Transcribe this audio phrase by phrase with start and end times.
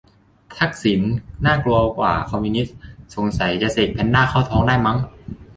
[0.59, 1.01] 'ทักษิณ
[1.45, 2.77] น่ากลัวกว่า คอมมิวนิสต์'
[3.15, 4.97] สงสัยจะเสกแพนด้าเข้าท้องได้มั้ง